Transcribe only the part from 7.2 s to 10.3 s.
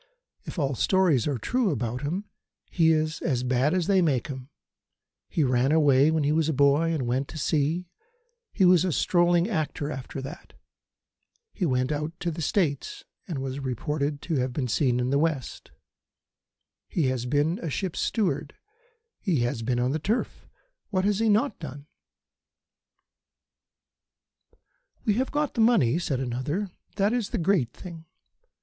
to sea: he was a strolling actor after